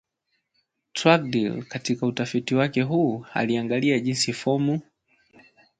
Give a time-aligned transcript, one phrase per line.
[0.93, 4.81] Trudgill katika utafiti wake huu aliangalia jinsi Fomu